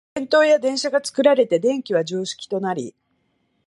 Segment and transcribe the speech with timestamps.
[0.15, 2.95] 電燈や電車が作られて電気は常識となり、